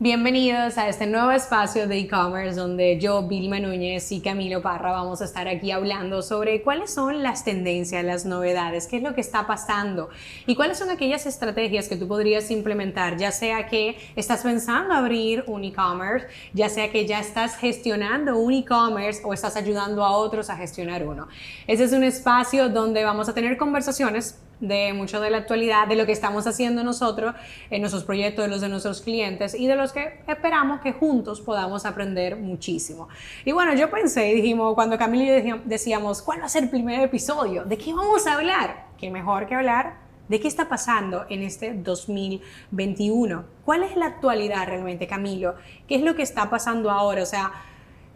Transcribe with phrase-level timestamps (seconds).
[0.00, 5.20] Bienvenidos a este nuevo espacio de e-commerce donde yo, Vilma Núñez y Camilo Parra vamos
[5.20, 9.20] a estar aquí hablando sobre cuáles son las tendencias, las novedades, qué es lo que
[9.20, 10.08] está pasando
[10.46, 15.42] y cuáles son aquellas estrategias que tú podrías implementar, ya sea que estás pensando abrir
[15.48, 20.48] un e-commerce, ya sea que ya estás gestionando un e-commerce o estás ayudando a otros
[20.48, 21.26] a gestionar uno.
[21.66, 25.96] Ese es un espacio donde vamos a tener conversaciones de mucho de la actualidad, de
[25.96, 27.34] lo que estamos haciendo nosotros
[27.70, 31.40] en nuestros proyectos, de los de nuestros clientes y de los que esperamos que juntos
[31.40, 33.08] podamos aprender muchísimo.
[33.44, 36.64] Y bueno, yo pensé y dijimos, cuando Camilo y yo decíamos, ¿cuál va a ser
[36.64, 37.64] el primer episodio?
[37.64, 38.86] ¿De qué vamos a hablar?
[38.98, 43.44] ¿Qué mejor que hablar de qué está pasando en este 2021?
[43.64, 45.54] ¿Cuál es la actualidad realmente, Camilo?
[45.86, 47.22] ¿Qué es lo que está pasando ahora?
[47.22, 47.52] O sea,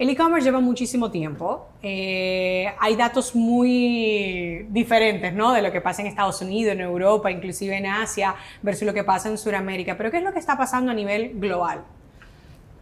[0.02, 1.68] el e-commerce lleva muchísimo tiempo.
[1.80, 5.52] Eh, hay datos muy diferentes, ¿no?
[5.52, 9.04] De lo que pasa en Estados Unidos, en Europa, inclusive en Asia, versus lo que
[9.04, 9.96] pasa en Sudamérica.
[9.96, 11.84] Pero ¿qué es lo que está pasando a nivel global?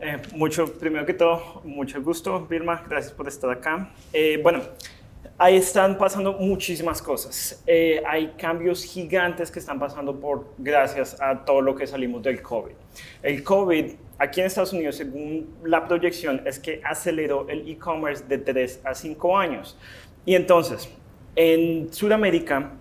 [0.00, 2.84] Eh, mucho, primero que todo, mucho gusto, Vilma.
[2.88, 3.90] Gracias por estar acá.
[4.14, 4.62] Eh, bueno,
[5.40, 7.64] ahí están pasando muchísimas cosas.
[8.06, 12.74] hay cambios gigantes que están pasando por gracias a todo lo que salimos del COVID.
[13.22, 13.86] El COVID
[14.18, 18.94] aquí en Estados Unidos, según la proyección, es que aceleró el e-commerce de 3 a
[18.94, 19.78] 5 años.
[20.26, 20.90] Y entonces,
[21.34, 22.72] en Sudamérica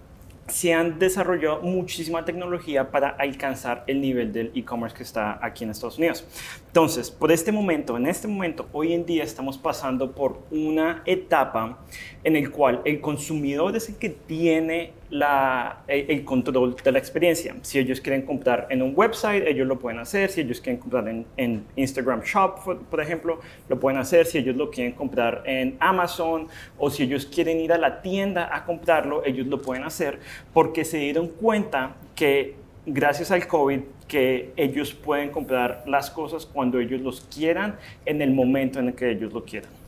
[0.50, 5.70] se han desarrollado muchísima tecnología para alcanzar el nivel del e-commerce que está aquí en
[5.70, 6.26] Estados Unidos.
[6.68, 11.80] Entonces, por este momento, en este momento, hoy en día estamos pasando por una etapa
[12.24, 17.56] en el cual el consumidor es el que tiene el, control de la experiencia.
[17.62, 20.30] Si ellos quieren comprar en un website, ellos lo pueden hacer.
[20.30, 22.60] Si ellos quieren comprar en, en Instagram Shop,
[22.90, 24.26] por, ejemplo, lo pueden hacer.
[24.26, 26.48] Si ellos lo quieren comprar en Amazon
[26.78, 30.20] o si ellos quieren ir a la tienda a comprarlo, ellos lo pueden hacer
[30.54, 32.56] porque se dieron cuenta que
[32.86, 38.32] gracias al COVID que ellos pueden comprar las cosas cuando ellos los quieran, en el
[38.32, 39.79] momento en el que ellos lo quieran.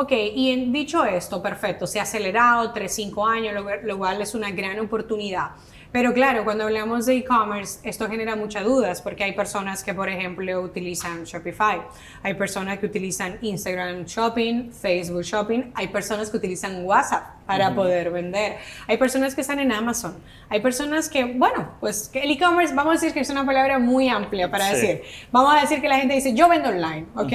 [0.00, 4.34] Ok, y en, dicho esto, perfecto, se ha acelerado 3, 5 años, lo cual es
[4.34, 5.50] una gran oportunidad.
[5.92, 10.08] Pero claro, cuando hablamos de e-commerce, esto genera muchas dudas porque hay personas que, por
[10.08, 11.82] ejemplo, utilizan Shopify,
[12.22, 18.12] hay personas que utilizan Instagram Shopping, Facebook Shopping, hay personas que utilizan WhatsApp para poder
[18.12, 20.14] vender, hay personas que están en Amazon,
[20.48, 23.80] hay personas que, bueno, pues que el e-commerce, vamos a decir que es una palabra
[23.80, 25.02] muy amplia para decir,
[25.32, 27.32] vamos a decir que la gente dice, yo vendo online, ¿ok?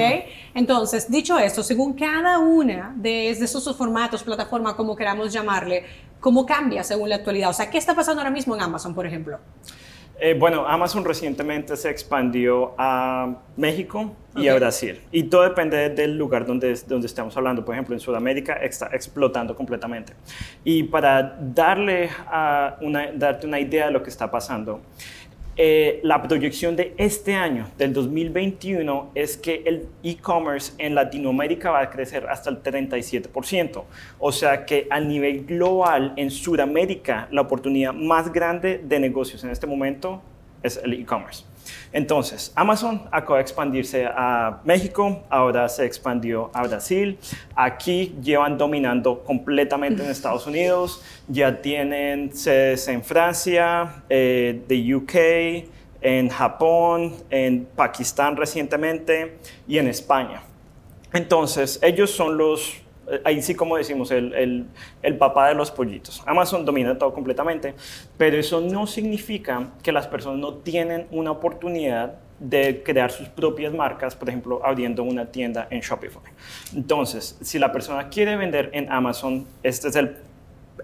[0.54, 5.84] Entonces, dicho esto, según cada una de, esos formatos, plataformas, como queramos llamarle,
[6.22, 7.52] ¿Cómo cambia según la actualidad?
[7.52, 9.38] O sea, ¿qué está pasando ahora mismo en Amazon, por ejemplo?
[10.18, 15.02] Eh, bueno, Amazon recientemente se expandió a México y a Brasil.
[15.12, 17.66] Y todo depende del lugar donde, donde estamos hablando.
[17.66, 20.14] Por ejemplo, en Sudamérica está explotando completamente.
[20.64, 24.82] Y para darle a una, darte una idea de lo que está pasando,
[25.58, 31.82] eh, la proyección de este año, del 2021, es que el e-commerce en Latinoamérica va
[31.82, 33.84] a crecer hasta el 37%.
[34.20, 39.52] O sea que a nivel global, en Sudamérica, la oportunidad más grande de negocios en
[39.52, 40.22] este momento
[40.62, 41.46] es el e-commerce.
[41.92, 47.18] Entonces, Amazon acaba de expandirse a México, ahora se expandió a Brasil.
[47.56, 55.16] Aquí llevan dominando completamente en Estados Unidos, ya tienen sedes en Francia, eh, de UK,
[56.02, 59.38] en Japón, en Pakistán recientemente
[59.68, 60.44] y en España.
[61.14, 62.85] Entonces, ellos son los
[63.24, 64.68] ahí sí como decimos, el,
[65.02, 66.24] el, papá de los pollitos.
[66.26, 67.74] Amazon domina todo completamente,
[68.18, 73.74] pero eso no significa que las personas no tienen una oportunidad de crear sus propias
[73.74, 76.22] marcas, por ejemplo, abriendo una tienda en Shopify.
[76.76, 80.18] Entonces, si la persona quiere vender en Amazon, este es el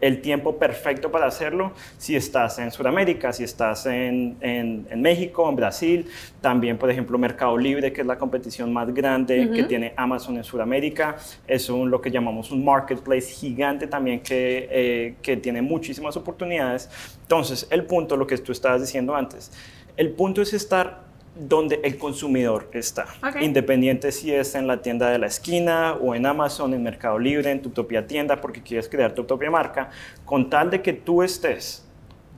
[0.02, 5.56] el tiempo perfecto para hacerlo si estás en Sudamérica, si estás en, en, México, en
[5.56, 6.08] Brasil,
[6.42, 10.44] también por ejemplo Mercado Libre, que es la competición más grande que tiene Amazon en
[10.44, 11.18] Sudamérica,
[11.48, 16.90] es un, lo que llamamos un marketplace gigante también que, eh, que tiene muchísimas oportunidades.
[17.22, 19.52] Entonces, el punto, lo que tú estabas diciendo antes,
[19.98, 23.06] el punto es estar donde el consumidor está.
[23.40, 27.52] Independiente si es en la tienda de la esquina o en Amazon, en Mercado Libre,
[27.52, 29.90] en tu propia tienda porque quieres crear tu propia marca,
[30.26, 31.88] con tal de que tú estés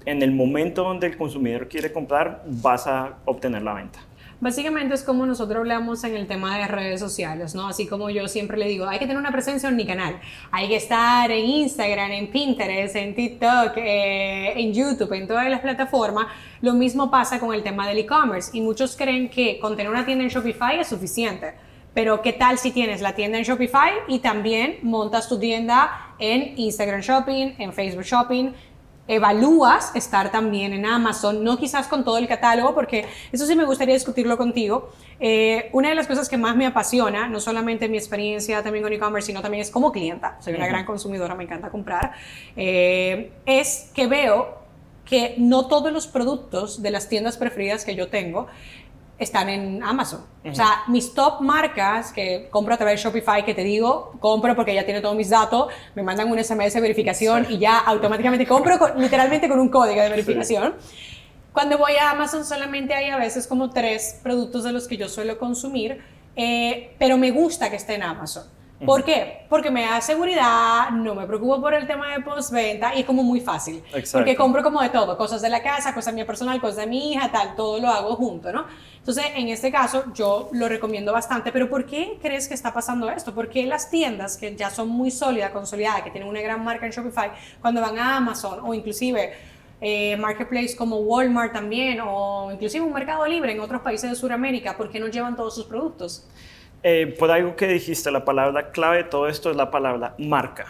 [0.05, 3.99] en el momento donde el consumidor quiere comprar, vas a obtener la venta.
[4.39, 7.67] Básicamente es como nosotros hablamos en el tema de redes sociales, ¿no?
[7.67, 10.19] Así como yo siempre le digo, hay que tener una presencia en mi canal,
[10.51, 15.61] hay que estar en Instagram, en Pinterest, en TikTok, eh, en YouTube, en todas las
[15.61, 16.27] plataformas.
[16.61, 20.05] Lo mismo pasa con el tema del e-commerce y muchos creen que con tener una
[20.05, 21.53] tienda en Shopify es suficiente.
[21.93, 26.57] Pero ¿qué tal si tienes la tienda en Shopify y también montas tu tienda en
[26.57, 28.51] Instagram Shopping, en Facebook Shopping?
[29.07, 33.65] Evalúas estar también en Amazon, no quizás con todo el catálogo, porque eso sí me
[33.65, 34.91] gustaría discutirlo contigo.
[35.19, 38.93] Eh, una de las cosas que más me apasiona, no solamente mi experiencia también con
[38.93, 42.13] e-commerce, sino también es como clienta, soy una gran consumidora, me encanta comprar,
[42.55, 44.63] eh, es que veo
[45.05, 48.47] que no todos los productos de las tiendas preferidas que yo tengo
[49.17, 50.21] están en Amazon.
[50.45, 54.55] O sea, mis top marcas que compro a través de Shopify, que te digo, compro
[54.55, 58.45] porque ya tiene todos mis datos, me mandan un SMS de verificación y ya automáticamente
[58.45, 60.75] compro literalmente con un código de verificación.
[61.53, 65.07] Cuando voy a Amazon solamente hay a veces como tres productos de los que yo
[65.07, 66.01] suelo consumir,
[66.35, 68.43] eh, pero me gusta que esté en Amazon.
[68.85, 69.45] ¿Por qué?
[69.49, 73.23] Porque me da seguridad, no me preocupo por el tema de postventa y es como
[73.23, 73.83] muy fácil.
[74.11, 77.11] Porque compro como de todo, cosas de la casa, cosas mía personal, cosas de mi
[77.11, 78.65] hija, tal, todo lo hago junto, ¿no?
[78.97, 83.09] Entonces, en este caso, yo lo recomiendo bastante, pero ¿por qué crees que está pasando
[83.09, 83.33] esto?
[83.33, 86.93] Porque las tiendas que ya son muy sólidas, consolidadas, que tienen una gran marca en
[86.93, 87.31] Shopify,
[87.61, 89.33] cuando van a Amazon o inclusive
[89.81, 94.77] eh, marketplace como Walmart también, o inclusive un mercado libre en otros países de Sudamérica,
[94.77, 96.25] ¿por qué no llevan todos sus productos?
[96.83, 100.65] Eh, por algo que dijiste, la palabra clave de todo esto es la palabra marca.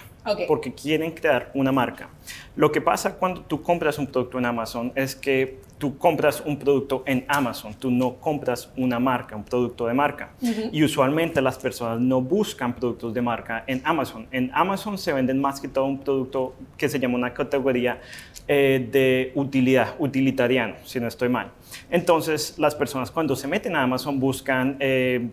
[0.47, 2.07] Porque quieren crear una marca.
[2.55, 6.57] Lo que pasa cuando tú compras un producto en Amazon es que tú compras un
[6.57, 10.31] producto en Amazon, tú no compras una marca, un producto de marca.
[10.71, 14.27] Y usualmente las personas no buscan productos de marca en Amazon.
[14.31, 17.99] En Amazon se venden más que todo un producto que se llama una categoría
[18.47, 21.51] eh, de utilidad, utilitariano, si no estoy mal.
[21.89, 24.77] Entonces las personas cuando se meten a Amazon buscan...
[24.79, 25.27] Eh,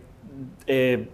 [0.67, 1.09] eh,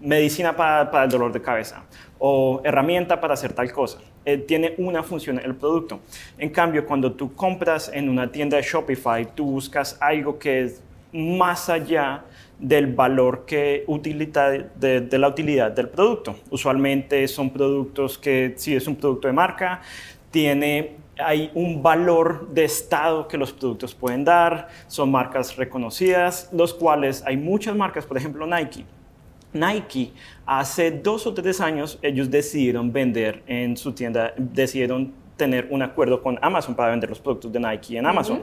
[0.00, 1.84] medicina para, el dolor de cabeza
[2.18, 3.98] o herramienta para hacer tal cosa.
[4.24, 6.00] Eh, tiene una función el producto.
[6.38, 10.82] En cambio, cuando tú compras en una tienda de Shopify, tú buscas algo que es
[11.12, 12.24] más allá
[12.58, 16.36] del valor que utilita de, de, la utilidad del producto.
[16.50, 19.82] Usualmente son productos que, si es un producto de marca,
[20.30, 26.74] tiene hay un valor de estado que los productos pueden dar, son marcas reconocidas, los
[26.74, 28.84] cuales hay muchas marcas, por ejemplo Nike.
[29.52, 30.12] Nike,
[30.44, 36.22] hace dos o tres años, ellos decidieron vender en su tienda, decidieron tener un acuerdo
[36.22, 38.42] con Amazon para vender los productos de Nike en Amazon.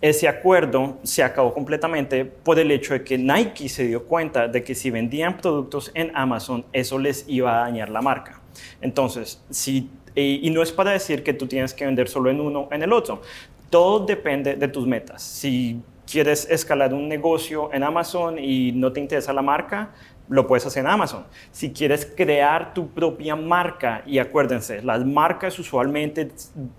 [0.00, 4.62] Ese acuerdo se acabó completamente por el hecho de que Nike se dio cuenta de
[4.62, 8.37] que si vendían productos en Amazon, eso les iba a dañar la marca.
[8.80, 12.68] Entonces, si y, no es para decir que tú tienes que vender solo en uno
[12.70, 13.22] en el otro.
[13.70, 15.22] Todo depende de tus metas.
[15.22, 15.80] Si
[16.10, 19.90] quieres escalar un negocio en Amazon y no te interesa la marca,
[20.28, 21.24] lo puedes hacer en Amazon.
[21.50, 26.30] Si quieres crear tu propia marca, y acuérdense, las marcas usualmente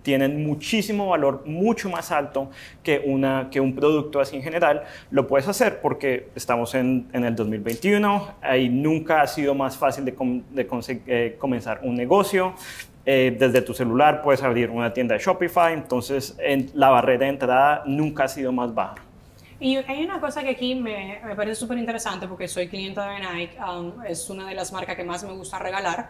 [0.02, 2.50] tienen muchísimo valor, mucho más alto
[2.84, 7.26] que, una, que un producto así en general, lo puedes hacer porque estamos en, en
[7.26, 10.12] el 2021, ahí nunca ha sido más fácil de,
[10.52, 10.68] de
[11.08, 12.54] eh, comenzar un negocio.
[13.06, 17.30] Eh, desde tu celular puedes abrir una tienda de Shopify, entonces en, la barrera de
[17.30, 18.96] entrada nunca ha sido más baja.
[19.60, 23.20] Y hay una cosa que aquí me, me parece súper interesante porque soy cliente de
[23.20, 26.10] Nike, um, es una de las marcas que más me gusta regalar.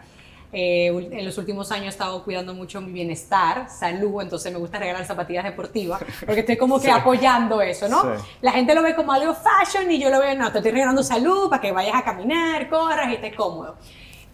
[0.52, 4.80] Eh, en los últimos años he estado cuidando mucho mi bienestar, salud, entonces me gusta
[4.80, 8.02] regalar zapatillas deportivas, porque estoy como que apoyando eso, ¿no?
[8.40, 11.04] La gente lo ve como algo fashion y yo lo veo, no, te estoy regalando
[11.04, 13.76] salud para que vayas a caminar, corras y estés cómodo.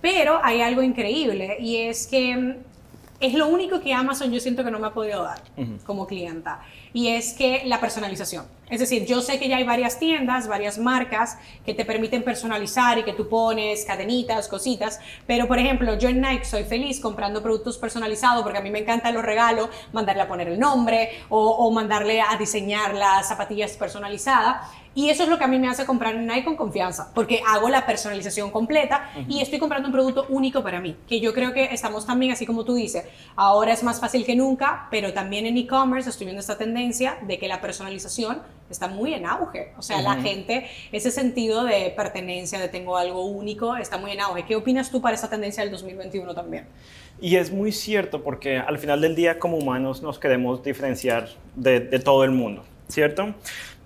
[0.00, 2.60] Pero hay algo increíble y es que
[3.20, 5.40] es lo único que Amazon yo siento que no me ha podido dar
[5.84, 6.60] como clienta
[6.92, 8.46] y es que la personalización.
[8.68, 12.98] Es decir, yo sé que ya hay varias tiendas, varias marcas que te permiten personalizar
[12.98, 17.42] y que tú pones cadenitas, cositas, pero por ejemplo, yo en Nike soy feliz comprando
[17.42, 21.38] productos personalizados porque a mí me encanta los regalos, mandarle a poner el nombre o,
[21.38, 24.68] o mandarle a diseñar las zapatillas personalizadas.
[24.96, 27.42] Y eso es lo que a mí me hace comprar en Nike con confianza, porque
[27.46, 31.52] hago la personalización completa y estoy comprando un producto único para mí, que yo creo
[31.52, 33.04] que estamos también, así como tú dices,
[33.36, 37.38] ahora es más fácil que nunca, pero también en e-commerce estoy viendo esta tendencia de
[37.38, 39.74] que la personalización está muy en auge.
[39.76, 44.20] O sea, la gente, ese sentido de pertenencia, de tengo algo único, está muy en
[44.22, 44.46] auge.
[44.46, 46.64] ¿Qué opinas tú para esa tendencia del 2021 también?
[47.20, 51.80] Y es muy cierto porque al final del día como humanos nos queremos diferenciar de,
[51.80, 53.34] de todo el mundo, ¿cierto?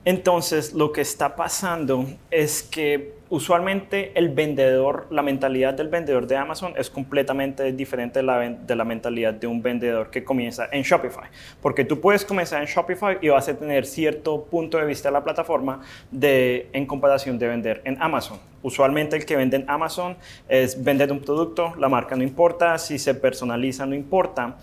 [0.04, 6.38] Entonces, lo que está pasando es que usualmente el vendedor, la mentalidad del vendedor de
[6.38, 10.82] Amazon es completamente diferente de la, de la, mentalidad de un vendedor que comienza en
[10.82, 11.28] Shopify.
[11.60, 15.12] Porque tú puedes comenzar en Shopify y vas a tener cierto punto de vista de
[15.12, 18.38] la plataforma en comparación de vender en Amazon.
[18.62, 20.16] Usualmente el que vende en Amazon
[20.48, 24.56] es vender un producto, la marca no importa, si se personaliza no importa,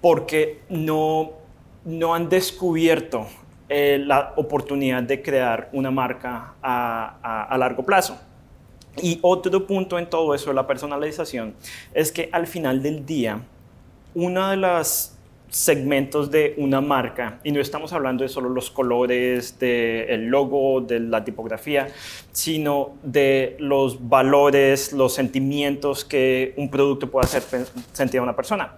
[0.00, 1.32] porque no,
[1.84, 3.26] no han descubierto
[3.72, 8.18] eh, la oportunidad de crear una marca a, largo plazo.
[9.00, 11.54] Y otro punto en todo eso de la personalización
[11.94, 13.40] es que al final del día,
[14.12, 15.12] uno de los
[15.50, 20.98] segmentos de una marca, y no estamos hablando de solo los colores, del logo, de
[20.98, 21.86] la tipografía,
[22.32, 27.44] sino de los valores, los sentimientos que un producto puede hacer
[27.92, 28.74] sentir a una persona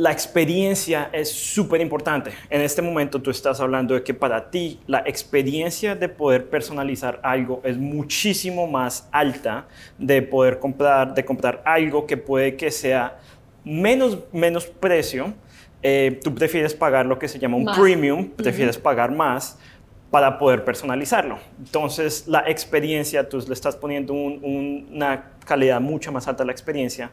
[0.00, 2.32] la experiencia es súper importante.
[2.48, 7.20] En este momento tú estás hablando de que para ti la experiencia de poder personalizar
[7.22, 9.66] algo es muchísimo más alta
[9.98, 13.18] de poder comprar, de comprar algo que puede que sea
[13.62, 15.34] menos, menos precio.
[15.82, 19.58] Eh, tú prefieres pagar lo que se llama un premium, prefieres pagar más
[20.10, 21.38] para poder personalizarlo.
[21.58, 27.10] Entonces, la experiencia, tú le estás poniendo una calidad mucho más alta a la experiencia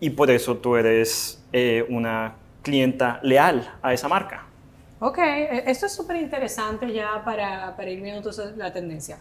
[0.00, 4.44] y por eso tú eres eh, una clienta leal a esa marca.
[4.98, 9.18] Ok, e, esto es súper interesante ya para, para ir viendo entonces la tendencia.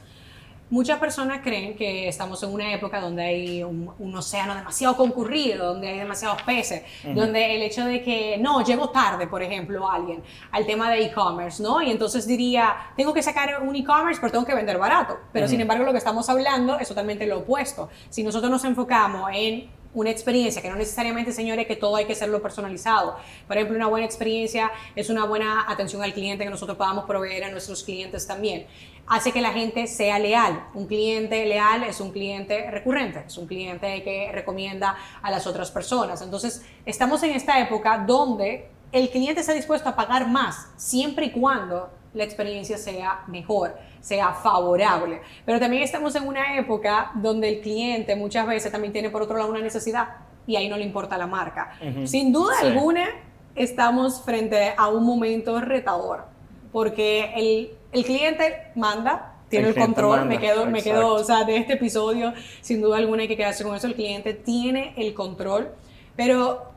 [0.67, 5.89] Muchas personas creen que estamos en una época donde hay un, océano demasiado concurrido, donde
[5.89, 6.81] hay demasiados peces,
[7.13, 11.61] donde el hecho de que, no, llego tarde, por ejemplo, alguien al tema de e-commerce,
[11.61, 11.83] ¿no?
[11.83, 15.19] Y entonces diría, tengo que sacar un e-commerce, pero tengo que vender barato.
[15.31, 17.89] Pero sin embargo, lo que estamos hablando es totalmente lo opuesto.
[18.09, 22.13] Si nosotros nos enfocamos en una experiencia, que no necesariamente, señores, que todo hay que
[22.13, 23.17] hacerlo personalizado.
[23.47, 27.45] Por ejemplo, una buena experiencia es una buena atención al cliente que nosotros podamos proveer
[27.45, 28.67] a nuestros clientes también.
[29.07, 30.67] Hace que la gente sea leal.
[30.73, 35.71] Un cliente leal es un cliente recurrente, es un cliente que recomienda a las otras
[35.71, 36.21] personas.
[36.21, 41.31] Entonces, estamos en esta época donde el cliente está dispuesto a pagar más, siempre y
[41.31, 45.21] cuando la experiencia sea mejor sea favorable.
[45.45, 49.35] Pero también estamos en una época donde el cliente muchas veces también tiene por otro
[49.35, 50.09] lado una necesidad
[50.45, 51.71] y ahí no le importa la marca.
[52.03, 53.07] Sin duda alguna,
[53.55, 56.25] estamos frente a un momento retador,
[56.71, 61.57] porque el, el cliente manda, tiene el, control, me quedo, me quedo, o sea, de
[61.57, 62.31] este episodio,
[62.61, 65.73] sin duda alguna hay que quedarse con eso, el cliente tiene el control,
[66.15, 66.74] pero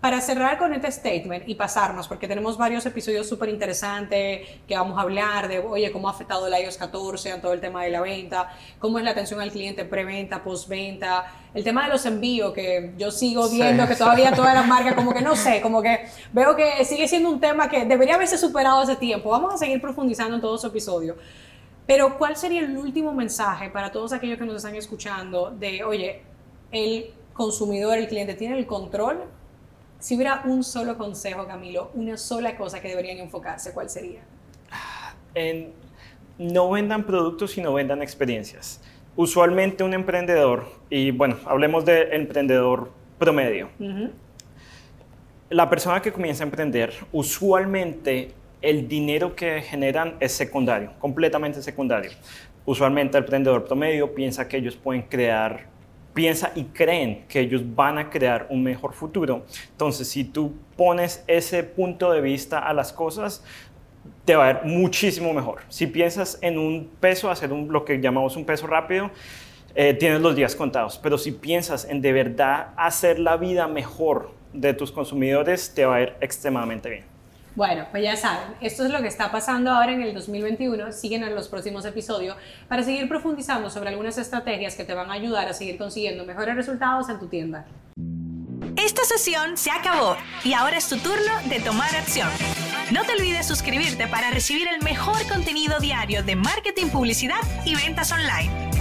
[0.00, 4.98] para cerrar con este statement y pasarnos, porque tenemos varios episodios súper interesantes que vamos
[4.98, 7.90] a hablar de, oye, cómo ha afectado el iOS 14 en todo el tema de
[7.90, 12.54] la venta, cómo es la atención al cliente preventa, postventa, el tema de los envíos,
[12.54, 16.06] que yo sigo viendo que todavía todas las marcas, como que no sé, como que
[16.32, 19.28] veo que sigue siendo un tema que debería haberse superado hace tiempo.
[19.28, 21.16] Vamos a seguir profundizando en todos los episodios.
[21.86, 26.22] Pero, ¿cuál sería el último mensaje para todos aquellos que nos están escuchando de, oye,
[26.70, 29.24] el consumidor, el cliente tiene el control
[30.00, 34.20] si hubiera un solo consejo, Camilo, una sola cosa que deberían enfocarse, ¿cuál sería?
[35.34, 35.72] En,
[36.38, 38.82] no vendan productos, sino vendan experiencias.
[39.14, 43.68] Usualmente un emprendedor, y bueno, hablemos de emprendedor promedio.
[45.50, 52.12] La persona que comienza a emprender, usualmente el dinero que generan es secundario, completamente secundario.
[52.64, 55.69] Usualmente el emprendedor promedio piensa que ellos pueden crear
[56.14, 59.44] piensa y creen que ellos van a crear un mejor futuro.
[59.70, 63.44] Entonces, si tú pones ese punto de vista a las cosas,
[64.24, 65.60] te va a ir muchísimo mejor.
[65.68, 69.10] Si piensas en un peso, hacer un, lo que llamamos un peso rápido,
[69.74, 70.98] eh, tienes los días contados.
[70.98, 75.96] Pero si piensas en de verdad hacer la vida mejor de tus consumidores, te va
[75.96, 77.09] a ir extremadamente bien.
[77.56, 80.92] Bueno, pues ya saben, esto es lo que está pasando ahora en el 2021.
[80.92, 82.36] Siguen en los próximos episodios
[82.68, 86.54] para seguir profundizando sobre algunas estrategias que te van a ayudar a seguir consiguiendo mejores
[86.54, 87.66] resultados en tu tienda.
[88.76, 92.28] Esta sesión se acabó y ahora es tu turno de tomar acción.
[92.92, 98.12] No te olvides suscribirte para recibir el mejor contenido diario de marketing, publicidad y ventas
[98.12, 98.79] online.